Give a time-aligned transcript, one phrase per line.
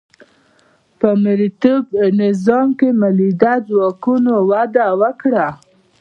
[0.99, 1.83] په مرئیتوب
[2.21, 5.47] نظام کې مؤلده ځواکونو وده وکړه.